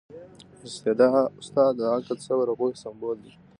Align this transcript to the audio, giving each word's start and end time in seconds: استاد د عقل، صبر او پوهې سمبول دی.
استاد 1.41 1.71
د 1.77 1.81
عقل، 1.93 2.17
صبر 2.25 2.45
او 2.49 2.57
پوهې 2.59 2.75
سمبول 2.83 3.17
دی. 3.23 3.33